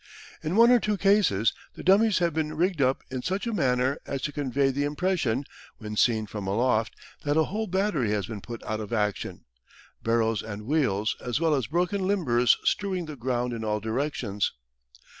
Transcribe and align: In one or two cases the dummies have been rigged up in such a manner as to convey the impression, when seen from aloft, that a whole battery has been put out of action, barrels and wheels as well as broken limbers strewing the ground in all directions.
In 0.41 0.55
one 0.55 0.71
or 0.71 0.79
two 0.79 0.97
cases 0.97 1.53
the 1.75 1.83
dummies 1.83 2.17
have 2.17 2.33
been 2.33 2.55
rigged 2.55 2.81
up 2.81 3.03
in 3.11 3.21
such 3.21 3.45
a 3.45 3.53
manner 3.53 3.99
as 4.07 4.23
to 4.23 4.31
convey 4.31 4.71
the 4.71 4.83
impression, 4.83 5.45
when 5.77 5.95
seen 5.95 6.25
from 6.25 6.47
aloft, 6.47 6.95
that 7.23 7.37
a 7.37 7.43
whole 7.43 7.67
battery 7.67 8.09
has 8.09 8.25
been 8.25 8.41
put 8.41 8.63
out 8.63 8.79
of 8.79 8.91
action, 8.91 9.45
barrels 10.01 10.41
and 10.41 10.63
wheels 10.65 11.15
as 11.23 11.39
well 11.39 11.53
as 11.53 11.67
broken 11.67 12.07
limbers 12.07 12.57
strewing 12.63 13.05
the 13.05 13.15
ground 13.15 13.53
in 13.53 13.63
all 13.63 13.79
directions. 13.79 14.53